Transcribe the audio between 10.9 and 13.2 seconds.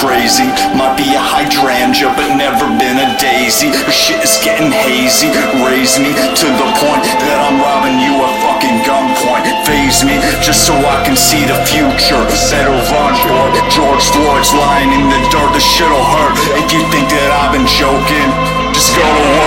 can see the future. Settle on